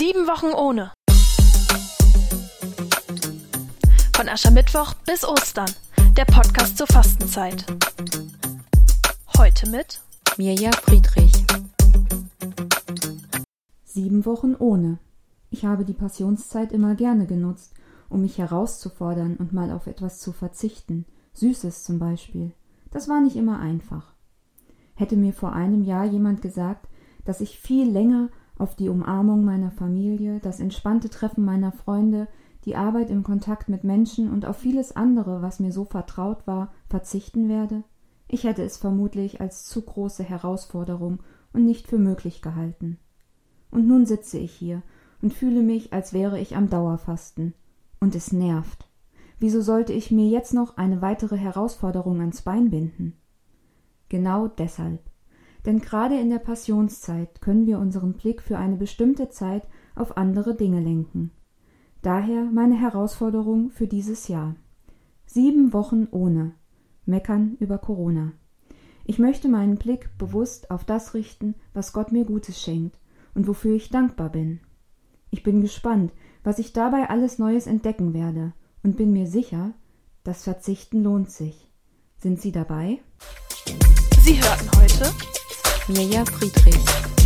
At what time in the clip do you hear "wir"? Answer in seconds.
57.66-57.78